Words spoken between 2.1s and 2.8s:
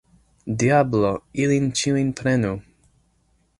prenu!